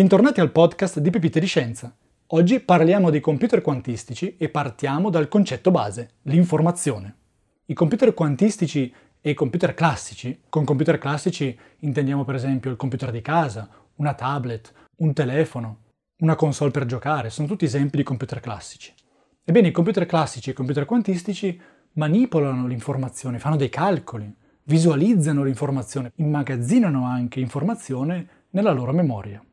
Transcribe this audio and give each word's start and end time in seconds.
Bentornati 0.00 0.40
al 0.40 0.50
podcast 0.50 0.98
di 0.98 1.10
Pepite 1.10 1.40
di 1.40 1.46
Scienza. 1.46 1.94
Oggi 2.28 2.60
parliamo 2.60 3.10
di 3.10 3.20
computer 3.20 3.60
quantistici 3.60 4.34
e 4.38 4.48
partiamo 4.48 5.10
dal 5.10 5.28
concetto 5.28 5.70
base, 5.70 6.12
l'informazione. 6.22 7.16
I 7.66 7.74
computer 7.74 8.14
quantistici 8.14 8.90
e 9.20 9.28
i 9.28 9.34
computer 9.34 9.74
classici, 9.74 10.40
con 10.48 10.64
computer 10.64 10.96
classici 10.96 11.54
intendiamo 11.80 12.24
per 12.24 12.34
esempio 12.34 12.70
il 12.70 12.78
computer 12.78 13.10
di 13.10 13.20
casa, 13.20 13.68
una 13.96 14.14
tablet, 14.14 14.72
un 15.00 15.12
telefono, 15.12 15.80
una 16.22 16.34
console 16.34 16.70
per 16.70 16.86
giocare, 16.86 17.28
sono 17.28 17.46
tutti 17.46 17.66
esempi 17.66 17.98
di 17.98 18.02
computer 18.02 18.40
classici. 18.40 18.94
Ebbene, 19.44 19.68
i 19.68 19.72
computer 19.72 20.06
classici 20.06 20.48
e 20.48 20.52
i 20.52 20.56
computer 20.56 20.86
quantistici 20.86 21.60
manipolano 21.92 22.66
l'informazione, 22.66 23.38
fanno 23.38 23.56
dei 23.56 23.68
calcoli, 23.68 24.34
visualizzano 24.62 25.42
l'informazione, 25.42 26.12
immagazzinano 26.14 27.04
anche 27.04 27.38
informazione 27.38 28.46
nella 28.52 28.72
loro 28.72 28.92
memoria. 28.92 29.44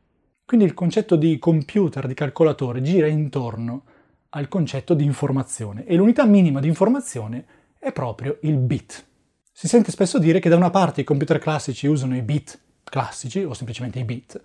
Quindi 0.48 0.64
il 0.64 0.72
concetto 0.72 1.16
di 1.16 1.38
computer, 1.38 2.06
di 2.06 2.14
calcolatore, 2.14 2.80
gira 2.80 3.06
intorno 3.06 3.82
al 4.30 4.48
concetto 4.48 4.94
di 4.94 5.04
informazione 5.04 5.84
e 5.84 5.94
l'unità 5.94 6.24
minima 6.24 6.58
di 6.58 6.68
informazione 6.68 7.44
è 7.78 7.92
proprio 7.92 8.38
il 8.40 8.56
bit. 8.56 9.04
Si 9.52 9.68
sente 9.68 9.90
spesso 9.90 10.18
dire 10.18 10.40
che 10.40 10.48
da 10.48 10.56
una 10.56 10.70
parte 10.70 11.02
i 11.02 11.04
computer 11.04 11.38
classici 11.38 11.86
usano 11.86 12.16
i 12.16 12.22
bit 12.22 12.58
classici 12.82 13.42
o 13.42 13.52
semplicemente 13.52 13.98
i 13.98 14.04
bit 14.04 14.40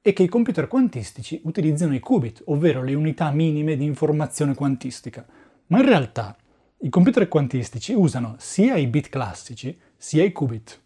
e 0.00 0.14
che 0.14 0.22
i 0.22 0.28
computer 0.28 0.68
quantistici 0.68 1.38
utilizzano 1.44 1.94
i 1.94 2.00
qubit, 2.00 2.44
ovvero 2.46 2.82
le 2.82 2.94
unità 2.94 3.30
minime 3.30 3.76
di 3.76 3.84
informazione 3.84 4.54
quantistica. 4.54 5.22
Ma 5.66 5.80
in 5.80 5.84
realtà 5.84 6.34
i 6.78 6.88
computer 6.88 7.28
quantistici 7.28 7.92
usano 7.92 8.36
sia 8.38 8.76
i 8.76 8.86
bit 8.86 9.10
classici 9.10 9.78
sia 9.98 10.24
i 10.24 10.32
qubit. 10.32 10.80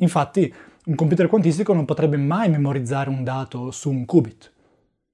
Infatti, 0.00 0.52
un 0.90 0.96
computer 0.96 1.28
quantistico 1.28 1.72
non 1.72 1.84
potrebbe 1.84 2.16
mai 2.16 2.50
memorizzare 2.50 3.10
un 3.10 3.22
dato 3.22 3.70
su 3.70 3.90
un 3.90 4.04
qubit, 4.04 4.52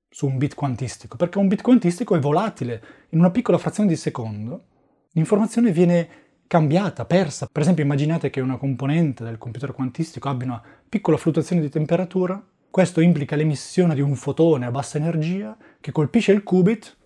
su 0.09 0.27
un 0.27 0.39
bit 0.39 0.55
quantistico, 0.55 1.19
perché 1.19 1.37
un 1.37 1.49
bit 1.49 1.61
quantistico 1.61 2.17
è 2.17 2.19
volatile. 2.19 2.83
In 3.11 3.19
una 3.19 3.31
piccola 3.31 3.59
frazione 3.59 3.91
di 3.91 3.97
secondo 3.97 4.69
l'informazione 5.13 5.73
viene 5.73 6.09
cambiata, 6.47 7.05
persa. 7.05 7.47
Per 7.53 7.61
esempio, 7.61 7.85
immaginate 7.85 8.31
che 8.31 8.41
una 8.41 8.57
componente 8.57 9.23
del 9.23 9.37
computer 9.37 9.73
quantistico 9.73 10.31
abbia 10.31 10.47
una 10.47 10.63
piccola 10.89 11.19
fluttuazione 11.19 11.61
di 11.61 11.69
temperatura. 11.69 12.43
Questo 12.71 13.03
implica 13.03 13.37
l'emissione 13.37 13.95
di 13.95 14.01
un 14.01 14.15
fotone 14.15 14.65
a 14.65 14.71
bassa 14.71 14.97
energia 14.97 15.55
che 15.79 15.93
colpisce 15.93 16.33
il 16.33 16.43
qubit 16.43 16.97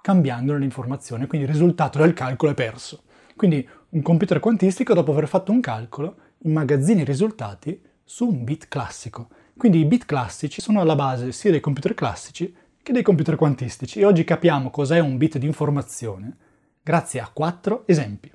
cambiando 0.00 0.54
l'informazione, 0.54 1.26
quindi 1.26 1.46
il 1.46 1.52
risultato 1.52 1.98
del 1.98 2.14
calcolo 2.14 2.52
è 2.52 2.54
perso. 2.54 3.02
Quindi 3.36 3.68
un 3.90 4.00
computer 4.00 4.40
quantistico, 4.40 4.94
dopo 4.94 5.12
aver 5.12 5.28
fatto 5.28 5.52
un 5.52 5.60
calcolo, 5.60 6.16
immagazzina 6.38 7.02
i 7.02 7.04
risultati 7.04 7.82
su 8.10 8.26
un 8.26 8.42
bit 8.42 8.68
classico. 8.68 9.28
Quindi 9.54 9.80
i 9.80 9.84
bit 9.84 10.06
classici 10.06 10.62
sono 10.62 10.80
alla 10.80 10.94
base 10.94 11.30
sia 11.30 11.50
dei 11.50 11.60
computer 11.60 11.92
classici 11.92 12.56
che 12.82 12.92
dei 12.92 13.02
computer 13.02 13.36
quantistici 13.36 14.00
e 14.00 14.06
oggi 14.06 14.24
capiamo 14.24 14.70
cos'è 14.70 14.98
un 14.98 15.18
bit 15.18 15.36
di 15.36 15.44
informazione 15.44 16.34
grazie 16.82 17.20
a 17.20 17.28
quattro 17.30 17.86
esempi. 17.86 18.32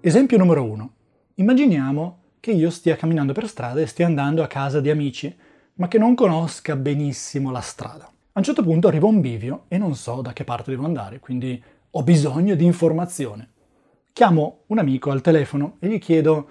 Esempio 0.00 0.38
numero 0.38 0.64
1. 0.64 0.92
Immaginiamo 1.36 2.18
che 2.40 2.50
io 2.50 2.70
stia 2.70 2.96
camminando 2.96 3.32
per 3.32 3.46
strada 3.46 3.80
e 3.80 3.86
stia 3.86 4.06
andando 4.06 4.42
a 4.42 4.48
casa 4.48 4.80
di 4.80 4.90
amici, 4.90 5.32
ma 5.78 5.88
che 5.88 5.98
non 5.98 6.14
conosca 6.14 6.76
benissimo 6.76 7.50
la 7.50 7.60
strada. 7.60 8.04
A 8.04 8.38
un 8.38 8.42
certo 8.42 8.62
punto 8.62 8.88
arrivo 8.88 9.06
a 9.06 9.10
un 9.10 9.20
bivio 9.20 9.64
e 9.68 9.78
non 9.78 9.94
so 9.94 10.20
da 10.20 10.32
che 10.32 10.44
parte 10.44 10.70
devo 10.70 10.84
andare, 10.84 11.20
quindi 11.20 11.62
ho 11.90 12.02
bisogno 12.02 12.54
di 12.54 12.64
informazione. 12.64 13.50
Chiamo 14.12 14.62
un 14.66 14.78
amico 14.78 15.10
al 15.10 15.20
telefono 15.20 15.76
e 15.78 15.88
gli 15.88 15.98
chiedo 15.98 16.48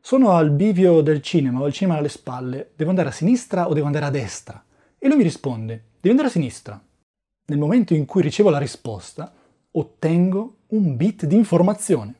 sono 0.00 0.30
al 0.30 0.50
bivio 0.50 1.00
del 1.00 1.20
cinema, 1.22 1.60
ho 1.60 1.66
il 1.66 1.72
cinema 1.72 1.98
alle 1.98 2.08
spalle, 2.08 2.70
devo 2.76 2.90
andare 2.90 3.08
a 3.08 3.12
sinistra 3.12 3.68
o 3.68 3.74
devo 3.74 3.86
andare 3.86 4.04
a 4.04 4.10
destra? 4.10 4.64
E 4.96 5.08
lui 5.08 5.16
mi 5.16 5.22
risponde, 5.24 5.84
devi 5.94 6.10
andare 6.10 6.28
a 6.28 6.32
sinistra. 6.32 6.80
Nel 7.46 7.58
momento 7.58 7.94
in 7.94 8.04
cui 8.04 8.22
ricevo 8.22 8.48
la 8.48 8.58
risposta, 8.58 9.34
ottengo 9.72 10.58
un 10.68 10.96
bit 10.96 11.26
di 11.26 11.34
informazione. 11.34 12.14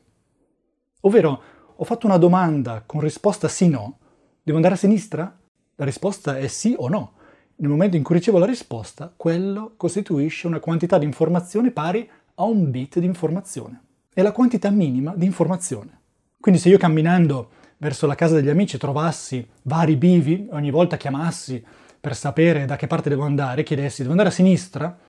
Ovvero, 1.01 1.41
ho 1.75 1.83
fatto 1.85 2.05
una 2.05 2.17
domanda 2.17 2.83
con 2.85 2.99
risposta 2.99 3.47
sì-no, 3.47 3.97
devo 4.43 4.57
andare 4.57 4.75
a 4.75 4.77
sinistra? 4.77 5.38
La 5.79 5.85
risposta 5.85 6.37
è 6.37 6.47
sì 6.47 6.75
o 6.77 6.89
no. 6.89 7.13
Nel 7.55 7.69
momento 7.69 7.95
in 7.95 8.03
cui 8.03 8.15
ricevo 8.15 8.37
la 8.37 8.45
risposta, 8.45 9.13
quello 9.15 9.75
costituisce 9.77 10.45
una 10.45 10.59
quantità 10.59 10.97
di 10.97 11.05
informazione 11.05 11.71
pari 11.71 12.09
a 12.35 12.43
un 12.43 12.69
bit 12.69 12.99
di 12.99 13.05
informazione. 13.05 13.81
È 14.13 14.21
la 14.21 14.33
quantità 14.33 14.69
minima 14.71 15.13
di 15.15 15.23
informazione. 15.23 16.01
Quindi 16.37 16.59
se 16.59 16.67
io 16.67 16.77
camminando 16.77 17.51
verso 17.77 18.07
la 18.07 18.15
casa 18.15 18.35
degli 18.35 18.49
amici 18.49 18.77
trovassi 18.77 19.47
vari 19.63 19.95
bivi, 19.95 20.49
ogni 20.51 20.69
volta 20.69 20.97
chiamassi 20.97 21.63
per 21.97 22.13
sapere 22.13 22.65
da 22.65 22.75
che 22.75 22.87
parte 22.87 23.07
devo 23.07 23.23
andare, 23.23 23.63
chiedessi 23.63 24.01
devo 24.01 24.11
andare 24.11 24.29
a 24.29 24.33
sinistra, 24.33 24.99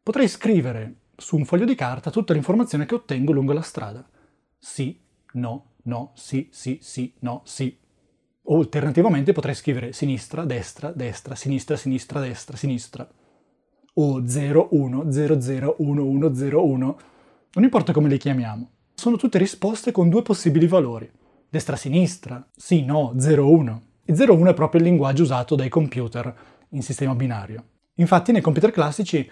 potrei 0.00 0.28
scrivere 0.28 0.94
su 1.16 1.36
un 1.36 1.44
foglio 1.44 1.64
di 1.64 1.74
carta 1.74 2.12
tutta 2.12 2.34
l'informazione 2.34 2.86
che 2.86 2.94
ottengo 2.94 3.32
lungo 3.32 3.52
la 3.52 3.62
strada. 3.62 4.08
Sì 4.56 4.96
no, 5.34 5.72
no, 5.84 6.12
sì, 6.14 6.48
sì, 6.50 6.78
sì, 6.80 7.12
no, 7.20 7.42
sì. 7.44 7.76
O 8.46 8.58
alternativamente 8.58 9.32
potrei 9.32 9.54
scrivere 9.54 9.92
sinistra, 9.92 10.44
destra, 10.44 10.92
destra, 10.92 11.34
sinistra, 11.34 11.76
sinistra, 11.76 12.20
destra, 12.20 12.56
sinistra. 12.56 13.08
O 13.94 14.26
0, 14.26 14.68
1, 14.70 15.10
0, 15.10 15.40
0, 15.40 15.74
1, 15.78 16.04
1, 16.04 16.34
0, 16.34 16.64
1. 16.66 16.98
Non 17.54 17.64
importa 17.64 17.92
come 17.92 18.08
le 18.08 18.18
chiamiamo. 18.18 18.70
Sono 18.94 19.16
tutte 19.16 19.38
risposte 19.38 19.92
con 19.92 20.08
due 20.08 20.22
possibili 20.22 20.66
valori. 20.66 21.10
Destra-sinistra, 21.48 22.46
sì, 22.54 22.84
no, 22.84 23.14
0, 23.16 23.50
1. 23.50 23.82
E 24.04 24.14
0, 24.14 24.34
1 24.34 24.50
è 24.50 24.54
proprio 24.54 24.80
il 24.80 24.88
linguaggio 24.88 25.22
usato 25.22 25.54
dai 25.54 25.68
computer 25.68 26.34
in 26.70 26.82
sistema 26.82 27.14
binario. 27.14 27.64
Infatti 27.94 28.32
nei 28.32 28.42
computer 28.42 28.70
classici 28.70 29.28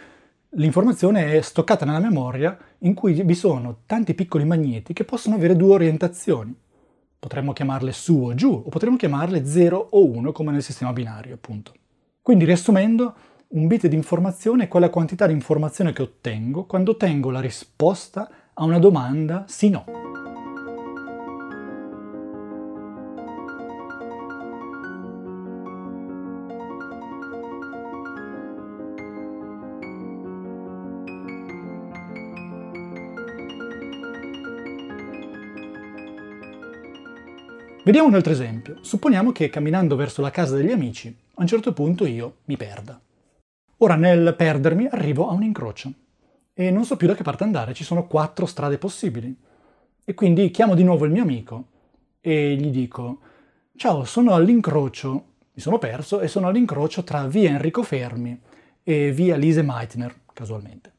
L'informazione 0.56 1.32
è 1.32 1.40
stoccata 1.40 1.86
nella 1.86 1.98
memoria 1.98 2.58
in 2.80 2.92
cui 2.92 3.22
vi 3.22 3.34
sono 3.34 3.84
tanti 3.86 4.12
piccoli 4.12 4.44
magneti 4.44 4.92
che 4.92 5.04
possono 5.04 5.34
avere 5.34 5.56
due 5.56 5.72
orientazioni. 5.72 6.54
Potremmo 7.22 7.52
chiamarle 7.52 7.92
su 7.92 8.20
o 8.20 8.34
giù, 8.34 8.50
o 8.50 8.68
potremmo 8.68 8.96
chiamarle 8.96 9.46
0 9.46 9.90
o 9.92 10.04
1 10.04 10.32
come 10.32 10.50
nel 10.50 10.60
sistema 10.60 10.92
binario, 10.92 11.34
appunto. 11.34 11.72
Quindi, 12.20 12.44
riassumendo, 12.44 13.14
un 13.50 13.68
bit 13.68 13.86
di 13.86 13.94
informazione 13.94 14.64
è 14.64 14.68
quella 14.68 14.90
quantità 14.90 15.28
di 15.28 15.32
informazione 15.32 15.92
che 15.92 16.02
ottengo 16.02 16.64
quando 16.64 16.90
ottengo 16.90 17.30
la 17.30 17.40
risposta 17.40 18.28
a 18.52 18.64
una 18.64 18.80
domanda 18.80 19.44
sì-no. 19.46 19.84
Vediamo 37.84 38.06
un 38.06 38.14
altro 38.14 38.30
esempio. 38.30 38.76
Supponiamo 38.80 39.32
che 39.32 39.50
camminando 39.50 39.96
verso 39.96 40.22
la 40.22 40.30
casa 40.30 40.54
degli 40.54 40.70
amici, 40.70 41.08
a 41.34 41.40
un 41.40 41.48
certo 41.48 41.72
punto 41.72 42.06
io 42.06 42.36
mi 42.44 42.56
perda. 42.56 43.00
Ora 43.78 43.96
nel 43.96 44.36
perdermi 44.36 44.86
arrivo 44.88 45.28
a 45.28 45.32
un 45.32 45.42
incrocio 45.42 45.92
e 46.54 46.70
non 46.70 46.84
so 46.84 46.96
più 46.96 47.08
da 47.08 47.16
che 47.16 47.24
parte 47.24 47.42
andare, 47.42 47.74
ci 47.74 47.82
sono 47.82 48.06
quattro 48.06 48.46
strade 48.46 48.78
possibili. 48.78 49.36
E 50.04 50.14
quindi 50.14 50.52
chiamo 50.52 50.76
di 50.76 50.84
nuovo 50.84 51.06
il 51.06 51.10
mio 51.10 51.22
amico 51.22 51.66
e 52.20 52.54
gli 52.54 52.70
dico 52.70 53.18
Ciao, 53.74 54.04
sono 54.04 54.32
all'incrocio, 54.32 55.12
mi 55.52 55.60
sono 55.60 55.78
perso 55.78 56.20
e 56.20 56.28
sono 56.28 56.46
all'incrocio 56.46 57.02
tra 57.02 57.26
via 57.26 57.50
Enrico 57.50 57.82
Fermi 57.82 58.40
e 58.84 59.10
via 59.10 59.34
Lise 59.34 59.62
Meitner, 59.62 60.20
casualmente. 60.32 60.92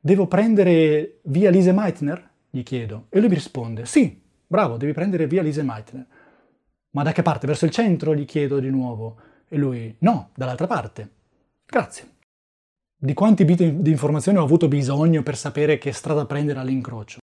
Devo 0.00 0.26
prendere 0.26 1.20
via 1.26 1.50
Lise 1.50 1.70
Meitner? 1.70 2.30
Gli 2.50 2.64
chiedo. 2.64 3.06
E 3.10 3.20
lui 3.20 3.28
mi 3.28 3.34
risponde 3.36 3.86
Sì, 3.86 4.20
bravo, 4.44 4.76
devi 4.76 4.92
prendere 4.92 5.28
via 5.28 5.40
Lise 5.40 5.62
Meitner. 5.62 6.06
Ma 6.94 7.02
da 7.02 7.12
che 7.12 7.22
parte? 7.22 7.46
Verso 7.46 7.64
il 7.64 7.70
centro? 7.70 8.14
Gli 8.14 8.24
chiedo 8.24 8.60
di 8.60 8.70
nuovo. 8.70 9.16
E 9.48 9.56
lui, 9.56 9.94
no, 10.00 10.30
dall'altra 10.34 10.66
parte. 10.66 11.10
Grazie. 11.66 12.12
Di 12.96 13.14
quanti 13.14 13.44
bit 13.44 13.62
di 13.64 13.90
informazione 13.90 14.38
ho 14.38 14.44
avuto 14.44 14.68
bisogno 14.68 15.22
per 15.22 15.36
sapere 15.36 15.76
che 15.76 15.92
strada 15.92 16.24
prendere 16.24 16.60
all'incrocio? 16.60 17.18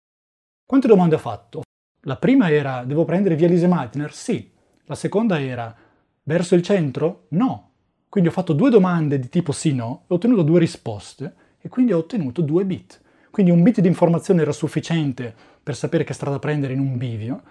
Quante 0.64 0.86
domande 0.86 1.16
ho 1.16 1.18
fatto? 1.18 1.62
La 2.02 2.16
prima 2.16 2.50
era, 2.50 2.84
devo 2.84 3.04
prendere 3.04 3.34
via 3.34 3.48
Lise 3.48 3.66
Meitner? 3.66 4.12
Sì. 4.12 4.50
La 4.84 4.94
seconda 4.94 5.40
era, 5.40 5.74
verso 6.22 6.54
il 6.54 6.62
centro? 6.62 7.26
No. 7.30 7.70
Quindi 8.08 8.30
ho 8.30 8.32
fatto 8.32 8.52
due 8.52 8.70
domande 8.70 9.18
di 9.18 9.28
tipo 9.28 9.50
sì-no, 9.50 10.04
ho 10.06 10.14
ottenuto 10.14 10.42
due 10.42 10.60
risposte 10.60 11.34
e 11.60 11.68
quindi 11.68 11.92
ho 11.92 11.98
ottenuto 11.98 12.40
due 12.40 12.64
bit. 12.64 13.00
Quindi 13.32 13.50
un 13.50 13.64
bit 13.64 13.80
di 13.80 13.88
informazione 13.88 14.42
era 14.42 14.52
sufficiente 14.52 15.34
per 15.60 15.74
sapere 15.74 16.04
che 16.04 16.14
strada 16.14 16.38
prendere 16.38 16.72
in 16.72 16.78
un 16.78 16.96
bivio, 16.96 17.42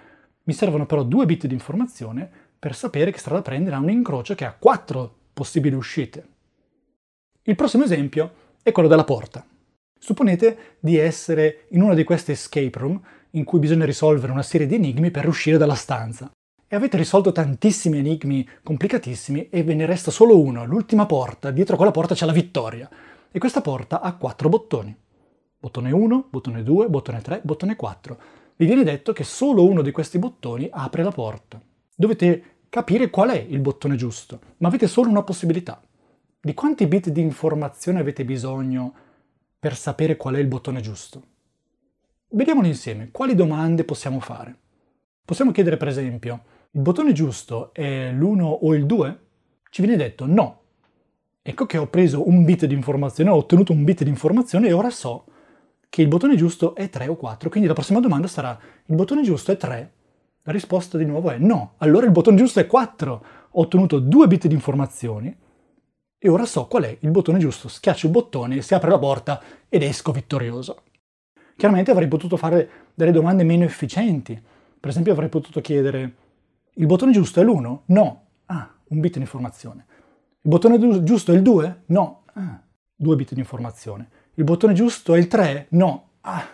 mi 0.46 0.54
servono 0.54 0.86
però 0.86 1.04
due 1.04 1.26
bit 1.26 1.46
di 1.48 1.54
informazione 1.54 2.30
per 2.58 2.76
sapere 2.76 3.12
che 3.12 3.20
strada 3.20 3.42
prendere 3.42 3.76
a 3.76 3.80
un 3.80 3.90
incrocio 3.90 4.34
che 4.36 4.46
ha 4.46 4.56
quattro 4.58 5.14
possibili 5.34 5.76
uscite. 5.76 6.28
Il 7.44 7.56
prossimo 7.56 7.84
esempio 7.84 8.34
è 8.64 8.72
quello 8.72 8.90
della 8.90 9.04
porta. 9.04 9.46
Supponete 10.00 10.78
di 10.80 10.98
essere 10.98 11.66
in 11.70 11.82
una 11.82 11.94
di 11.94 12.04
queste 12.04 12.32
escape 12.32 12.80
room 12.80 13.00
in 13.32 13.44
cui 13.44 13.60
bisogna 13.60 13.86
risolvere 13.86 14.32
una 14.32 14.44
serie 14.44 14.68
di 14.68 14.76
enigmi 14.76 15.12
per 15.12 15.28
uscire 15.28 15.58
dalla 15.58 15.76
stanza. 15.76 16.32
E 16.68 16.76
avete 16.76 16.98
risolto 16.98 17.32
tantissimi 17.32 18.00
enigmi 18.00 18.48
complicatissimi 18.64 19.50
e 19.50 19.64
ve 19.64 19.76
ne 19.76 19.86
resta 19.86 20.10
solo 20.10 20.40
uno, 20.40 20.66
l'ultima 20.66 21.06
porta, 21.06 21.52
dietro 21.52 21.76
quella 21.76 21.92
porta 21.92 22.16
c'è 22.16 22.26
la 22.26 22.32
vittoria. 22.32 22.90
E 23.32 23.40
questa 23.40 23.62
porta 23.62 24.02
ha 24.02 24.16
quattro 24.16 24.50
bottoni. 24.50 24.96
Bottone 25.60 25.92
1, 25.92 26.28
bottone 26.30 26.64
2, 26.64 26.90
bottone 26.90 27.22
3, 27.22 27.42
bottone 27.44 27.76
4. 27.76 28.18
Vi 28.58 28.66
viene 28.66 28.84
detto 28.84 29.12
che 29.12 29.26
solo 29.26 29.68
uno 29.68 29.82
di 29.82 29.92
questi 29.92 30.18
bottoni 30.18 30.70
apre 30.72 31.04
la 31.04 31.12
porta. 31.12 31.62
Dovete 31.94 32.44
capire 32.70 33.10
qual 33.10 33.32
è 33.32 33.46
il 33.50 33.60
bottone 33.60 33.98
giusto, 33.98 34.40
ma 34.58 34.70
avete 34.70 34.88
solo 34.88 35.10
una 35.10 35.24
possibilità. 35.24 35.84
Di 36.40 36.54
quanti 36.54 36.88
bit 36.88 37.10
di 37.10 37.20
informazione 37.20 38.00
avete 38.00 38.24
bisogno 38.24 38.94
per 39.60 39.76
sapere 39.76 40.16
qual 40.16 40.36
è 40.36 40.40
il 40.40 40.48
bottone 40.48 40.80
giusto? 40.80 41.24
Vediamolo 42.30 42.68
insieme. 42.68 43.10
Quali 43.12 43.36
domande 43.36 43.84
possiamo 43.84 44.22
fare? 44.22 44.58
Possiamo 45.26 45.52
chiedere 45.52 45.76
per 45.76 45.90
esempio, 45.90 46.44
il 46.72 46.82
bottone 46.82 47.12
giusto 47.12 47.74
è 47.74 48.12
l'1 48.12 48.42
o 48.62 48.74
il 48.74 48.86
2? 48.86 49.20
Ci 49.70 49.82
viene 49.82 49.98
detto 49.98 50.26
no. 50.26 50.62
Ecco 51.42 51.66
che 51.66 51.78
ho 51.78 51.88
preso 51.88 52.26
un 52.26 52.46
bit 52.46 52.66
di 52.66 52.74
informazione, 52.74 53.32
ho 53.32 53.36
ottenuto 53.36 53.74
un 53.74 53.84
bit 53.84 54.04
di 54.04 54.10
informazione 54.10 54.68
e 54.68 54.74
ora 54.74 54.90
so 54.90 55.26
che 55.96 56.02
il 56.02 56.10
bottone 56.10 56.36
giusto 56.36 56.76
è 56.76 56.90
3 56.90 57.08
o 57.08 57.16
4. 57.16 57.50
Quindi 57.50 57.70
la 57.70 57.74
prossima 57.74 58.02
domanda 58.02 58.28
sarà, 58.28 58.60
il 58.88 58.96
bottone 58.96 59.24
giusto 59.24 59.54
è 59.54 59.56
3? 59.56 59.94
La 60.42 60.52
risposta 60.52 60.98
di 60.98 61.06
nuovo 61.06 61.32
è 61.32 61.38
no. 61.38 61.76
Allora 61.78 62.06
il 62.06 62.12
bottone 62.12 62.36
giusto 62.36 62.60
è 62.60 62.68
4. 62.68 63.26
Ho 63.52 63.62
ottenuto 63.62 64.00
due 64.00 64.28
bit 64.28 64.48
di 64.48 64.54
informazioni 64.54 65.34
e 66.18 66.30
ora 66.30 66.46
so 66.46 66.68
qual 66.68 66.84
è 66.84 66.98
il 67.00 67.12
bottone 67.12 67.40
giusto. 67.40 67.70
Schiaccio 67.70 68.08
il 68.08 68.12
bottone, 68.12 68.62
si 68.62 68.74
apre 68.74 68.90
la 68.90 69.00
porta 69.00 69.42
ed 69.70 69.84
esco 69.84 70.12
vittorioso. 70.12 70.84
Chiaramente 71.56 71.92
avrei 71.92 72.10
potuto 72.10 72.36
fare 72.36 72.70
delle 72.94 73.14
domande 73.14 73.46
meno 73.46 73.64
efficienti. 73.64 74.38
Per 74.78 74.90
esempio 74.90 75.14
avrei 75.14 75.30
potuto 75.30 75.62
chiedere, 75.62 76.16
il 76.74 76.88
bottone 76.88 77.14
giusto 77.14 77.40
è 77.40 77.44
l'1? 77.46 77.80
No. 77.86 78.26
Ah, 78.48 78.70
un 78.90 79.00
bit 79.00 79.14
di 79.14 79.20
informazione. 79.22 79.86
Il 80.42 80.50
bottone 80.50 81.04
giusto 81.06 81.32
è 81.32 81.36
il 81.36 81.42
2? 81.42 81.84
No. 81.86 82.24
Ah, 82.34 82.62
due 82.94 83.16
bit 83.16 83.34
di 83.34 83.40
informazione. 83.40 84.10
Il 84.36 84.44
bottone 84.44 84.74
giusto 84.74 85.16
è 85.16 85.18
il 85.18 85.28
3? 85.28 85.68
No. 85.70 86.10
Ah, 86.22 86.46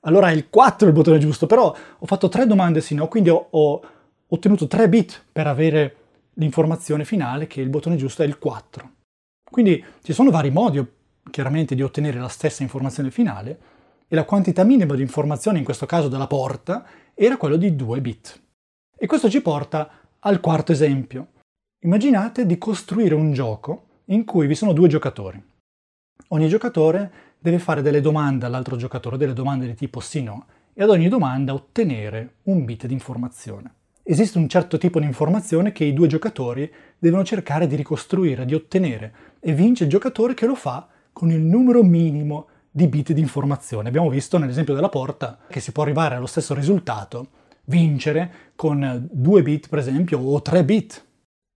allora 0.00 0.30
è 0.30 0.32
il 0.32 0.48
4 0.48 0.86
il 0.86 0.94
bottone 0.94 1.18
giusto, 1.18 1.46
però 1.46 1.74
ho 1.98 2.06
fatto 2.06 2.28
tre 2.28 2.46
domande 2.46 2.80
sì, 2.80 2.94
no, 2.94 3.08
quindi 3.08 3.30
ho, 3.30 3.48
ho 3.50 3.82
ottenuto 4.28 4.66
3 4.66 4.88
bit 4.88 5.24
per 5.30 5.46
avere 5.46 5.96
l'informazione 6.34 7.04
finale 7.04 7.46
che 7.46 7.60
il 7.60 7.68
bottone 7.68 7.96
giusto 7.96 8.22
è 8.22 8.26
il 8.26 8.38
4. 8.38 8.90
Quindi 9.50 9.84
ci 10.02 10.12
sono 10.12 10.30
vari 10.30 10.50
modi 10.50 10.84
chiaramente 11.30 11.74
di 11.74 11.82
ottenere 11.82 12.18
la 12.18 12.28
stessa 12.28 12.62
informazione 12.62 13.10
finale 13.10 13.58
e 14.08 14.14
la 14.14 14.24
quantità 14.24 14.64
minima 14.64 14.94
di 14.94 15.02
informazione, 15.02 15.58
in 15.58 15.64
questo 15.64 15.84
caso 15.84 16.08
della 16.08 16.26
porta, 16.26 16.86
era 17.14 17.36
quello 17.36 17.56
di 17.56 17.76
2 17.76 18.00
bit. 18.00 18.40
E 18.96 19.06
questo 19.06 19.28
ci 19.28 19.42
porta 19.42 19.90
al 20.20 20.40
quarto 20.40 20.72
esempio. 20.72 21.28
Immaginate 21.80 22.46
di 22.46 22.56
costruire 22.56 23.14
un 23.14 23.32
gioco 23.32 23.86
in 24.06 24.24
cui 24.24 24.46
vi 24.46 24.54
sono 24.54 24.72
due 24.72 24.88
giocatori. 24.88 25.42
Ogni 26.28 26.48
giocatore 26.48 27.10
deve 27.38 27.58
fare 27.58 27.80
delle 27.80 28.00
domande 28.00 28.44
all'altro 28.44 28.76
giocatore, 28.76 29.16
delle 29.16 29.32
domande 29.32 29.66
di 29.66 29.74
tipo 29.74 30.00
sì-no, 30.00 30.46
e 30.74 30.82
ad 30.82 30.90
ogni 30.90 31.08
domanda 31.08 31.54
ottenere 31.54 32.34
un 32.44 32.64
bit 32.64 32.86
di 32.86 32.92
informazione. 32.92 33.72
Esiste 34.02 34.38
un 34.38 34.48
certo 34.48 34.78
tipo 34.78 35.00
di 35.00 35.06
informazione 35.06 35.72
che 35.72 35.84
i 35.84 35.92
due 35.92 36.06
giocatori 36.06 36.70
devono 36.98 37.24
cercare 37.24 37.66
di 37.66 37.76
ricostruire, 37.76 38.44
di 38.44 38.54
ottenere, 38.54 39.14
e 39.40 39.52
vince 39.52 39.84
il 39.84 39.90
giocatore 39.90 40.34
che 40.34 40.46
lo 40.46 40.54
fa 40.54 40.88
con 41.12 41.30
il 41.30 41.40
numero 41.40 41.82
minimo 41.82 42.48
di 42.70 42.86
bit 42.86 43.12
di 43.12 43.20
informazione. 43.20 43.88
Abbiamo 43.88 44.08
visto 44.08 44.38
nell'esempio 44.38 44.74
della 44.74 44.88
porta 44.88 45.38
che 45.48 45.60
si 45.60 45.72
può 45.72 45.82
arrivare 45.82 46.14
allo 46.14 46.26
stesso 46.26 46.54
risultato, 46.54 47.28
vincere 47.64 48.52
con 48.54 49.08
2 49.10 49.42
bit 49.42 49.68
per 49.68 49.78
esempio 49.78 50.18
o 50.18 50.40
3 50.40 50.64
bit. 50.64 51.04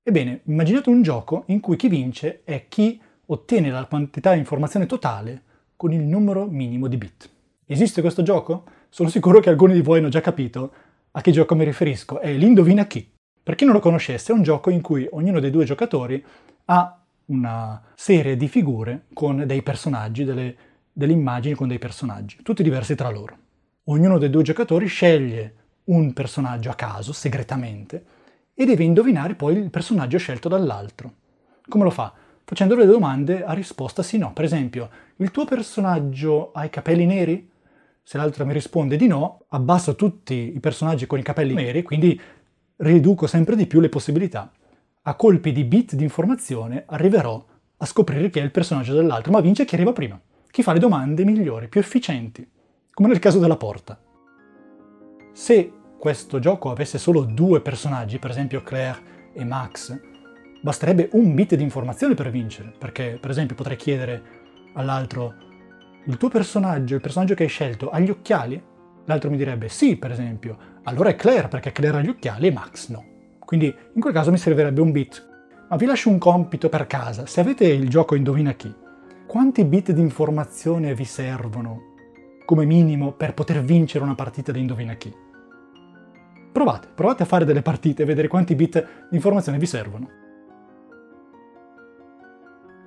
Ebbene, 0.02 0.40
immaginate 0.44 0.90
un 0.90 1.02
gioco 1.02 1.44
in 1.46 1.60
cui 1.60 1.76
chi 1.76 1.88
vince 1.88 2.42
è 2.44 2.66
chi 2.68 3.00
ottiene 3.32 3.70
la 3.70 3.86
quantità 3.86 4.32
di 4.32 4.38
informazione 4.38 4.86
totale 4.86 5.42
con 5.76 5.92
il 5.92 6.02
numero 6.02 6.46
minimo 6.46 6.86
di 6.86 6.96
bit. 6.96 7.30
Esiste 7.66 8.00
questo 8.00 8.22
gioco? 8.22 8.64
Sono 8.88 9.08
sicuro 9.08 9.40
che 9.40 9.50
alcuni 9.50 9.72
di 9.72 9.80
voi 9.80 9.98
hanno 9.98 10.08
già 10.08 10.20
capito 10.20 10.72
a 11.12 11.20
che 11.20 11.32
gioco 11.32 11.54
mi 11.54 11.64
riferisco, 11.64 12.20
è 12.20 12.32
l'Indovina 12.32 12.86
chi. 12.86 13.10
Per 13.42 13.54
chi 13.54 13.64
non 13.64 13.74
lo 13.74 13.80
conoscesse, 13.80 14.32
è 14.32 14.34
un 14.34 14.42
gioco 14.42 14.70
in 14.70 14.80
cui 14.80 15.06
ognuno 15.10 15.40
dei 15.40 15.50
due 15.50 15.64
giocatori 15.64 16.22
ha 16.66 17.02
una 17.26 17.82
serie 17.94 18.36
di 18.36 18.48
figure 18.48 19.06
con 19.12 19.44
dei 19.46 19.62
personaggi, 19.62 20.24
delle, 20.24 20.54
delle 20.92 21.12
immagini 21.12 21.54
con 21.54 21.68
dei 21.68 21.78
personaggi, 21.78 22.38
tutti 22.42 22.62
diversi 22.62 22.94
tra 22.94 23.10
loro. 23.10 23.36
Ognuno 23.84 24.18
dei 24.18 24.30
due 24.30 24.42
giocatori 24.42 24.86
sceglie 24.86 25.54
un 25.84 26.12
personaggio 26.12 26.70
a 26.70 26.74
caso, 26.74 27.12
segretamente, 27.12 28.04
e 28.54 28.64
deve 28.64 28.84
indovinare 28.84 29.34
poi 29.34 29.56
il 29.56 29.70
personaggio 29.70 30.18
scelto 30.18 30.48
dall'altro. 30.48 31.12
Come 31.68 31.84
lo 31.84 31.90
fa? 31.90 32.12
Facendo 32.52 32.74
le 32.74 32.84
domande 32.84 33.44
a 33.44 33.54
risposta 33.54 34.02
sì 34.02 34.18
no. 34.18 34.34
Per 34.34 34.44
esempio, 34.44 34.90
il 35.16 35.30
tuo 35.30 35.46
personaggio 35.46 36.52
ha 36.52 36.66
i 36.66 36.68
capelli 36.68 37.06
neri? 37.06 37.50
Se 38.02 38.18
l'altro 38.18 38.44
mi 38.44 38.52
risponde 38.52 38.98
di 38.98 39.06
no, 39.06 39.46
abbasso 39.48 39.94
tutti 39.94 40.52
i 40.54 40.60
personaggi 40.60 41.06
con 41.06 41.18
i 41.18 41.22
capelli 41.22 41.54
neri, 41.54 41.82
quindi 41.82 42.20
riduco 42.76 43.26
sempre 43.26 43.56
di 43.56 43.66
più 43.66 43.80
le 43.80 43.88
possibilità 43.88 44.52
a 45.00 45.14
colpi 45.14 45.50
di 45.50 45.64
bit 45.64 45.94
di 45.94 46.02
informazione 46.02 46.84
arriverò 46.88 47.42
a 47.78 47.86
scoprire 47.86 48.28
chi 48.28 48.40
è 48.40 48.42
il 48.42 48.50
personaggio 48.50 48.92
dell'altro, 48.92 49.32
ma 49.32 49.40
vince 49.40 49.64
chi 49.64 49.74
arriva 49.74 49.94
prima, 49.94 50.20
chi 50.50 50.62
fa 50.62 50.74
le 50.74 50.78
domande 50.78 51.24
migliori, 51.24 51.68
più 51.68 51.80
efficienti, 51.80 52.46
come 52.92 53.08
nel 53.08 53.18
caso 53.18 53.38
della 53.38 53.56
porta. 53.56 53.98
Se 55.32 55.72
questo 55.98 56.38
gioco 56.38 56.70
avesse 56.70 56.98
solo 56.98 57.24
due 57.24 57.62
personaggi, 57.62 58.18
per 58.18 58.28
esempio 58.28 58.62
Claire 58.62 59.30
e 59.32 59.42
Max, 59.42 60.11
basterebbe 60.62 61.08
un 61.12 61.34
bit 61.34 61.56
di 61.56 61.62
informazione 61.62 62.14
per 62.14 62.30
vincere, 62.30 62.72
perché 62.78 63.18
per 63.20 63.30
esempio 63.30 63.56
potrei 63.56 63.76
chiedere 63.76 64.22
all'altro 64.74 65.34
il 66.04 66.16
tuo 66.16 66.28
personaggio, 66.28 66.94
il 66.94 67.00
personaggio 67.00 67.34
che 67.34 67.42
hai 67.42 67.48
scelto, 67.48 67.90
ha 67.90 67.98
gli 67.98 68.10
occhiali? 68.10 68.62
L'altro 69.04 69.28
mi 69.28 69.36
direbbe 69.36 69.68
sì, 69.68 69.96
per 69.96 70.12
esempio. 70.12 70.56
Allora 70.84 71.10
è 71.10 71.16
Claire, 71.16 71.48
perché 71.48 71.72
Claire 71.72 71.98
ha 71.98 72.00
gli 72.00 72.08
occhiali 72.08 72.46
e 72.46 72.52
Max 72.52 72.88
no. 72.88 73.04
Quindi 73.40 73.66
in 73.66 74.00
quel 74.00 74.12
caso 74.12 74.30
mi 74.30 74.38
servirebbe 74.38 74.80
un 74.80 74.92
bit. 74.92 75.28
Ma 75.68 75.76
vi 75.76 75.86
lascio 75.86 76.08
un 76.08 76.18
compito 76.18 76.68
per 76.68 76.86
casa. 76.86 77.26
Se 77.26 77.40
avete 77.40 77.66
il 77.66 77.88
gioco 77.88 78.14
Indovina 78.14 78.52
chi, 78.52 78.72
quanti 79.26 79.64
bit 79.64 79.90
di 79.90 80.00
informazione 80.00 80.94
vi 80.94 81.04
servono 81.04 81.90
come 82.44 82.64
minimo 82.64 83.12
per 83.12 83.34
poter 83.34 83.62
vincere 83.62 84.04
una 84.04 84.14
partita 84.14 84.52
di 84.52 84.60
Indovina 84.60 84.94
chi? 84.94 85.12
Provate, 86.52 86.88
provate 86.94 87.22
a 87.22 87.26
fare 87.26 87.44
delle 87.44 87.62
partite 87.62 88.02
e 88.02 88.06
vedere 88.06 88.28
quanti 88.28 88.54
bit 88.54 89.08
di 89.08 89.16
informazione 89.16 89.58
vi 89.58 89.66
servono. 89.66 90.21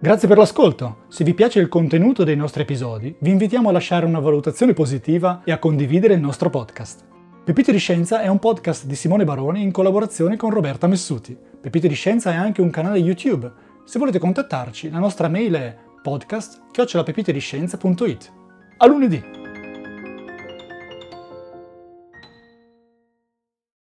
Grazie 0.06 0.28
per 0.28 0.38
l'ascolto. 0.38 1.06
Se 1.08 1.24
vi 1.24 1.34
piace 1.34 1.60
il 1.60 1.68
contenuto 1.68 2.24
dei 2.24 2.36
nostri 2.36 2.62
episodi, 2.62 3.16
vi 3.18 3.32
invitiamo 3.32 3.70
a 3.70 3.72
lasciare 3.72 4.06
una 4.06 4.20
valutazione 4.20 4.74
positiva 4.74 5.42
e 5.44 5.52
a 5.52 5.58
condividere 5.58 6.14
il 6.14 6.20
nostro 6.20 6.52
podcast. 6.52 7.04
Pepite 7.44 7.72
di 7.72 7.80
Scienza 7.80 8.22
è 8.22 8.28
un 8.28 8.38
podcast 8.38 8.86
di 8.86 8.94
Simone 8.94 9.24
Baroni 9.24 9.64
in 9.64 9.72
collaborazione 9.72 10.38
con 10.38 10.52
Roberta 10.52 10.86
Messuti. 10.86 11.36
Pepite 11.60 11.88
di 11.88 11.96
Scienza 11.96 12.32
è 12.32 12.36
anche 12.36 12.62
un 12.62 12.70
canale 12.70 13.00
YouTube. 13.00 13.52
Se 13.84 13.98
volete 13.98 14.20
contattarci, 14.20 14.92
la 14.92 15.00
nostra 15.00 15.28
mail 15.28 15.56
è 15.56 15.76
podcast-pepitediscienza.it. 16.04 18.32
A 18.78 18.86
lunedì! 18.86 19.45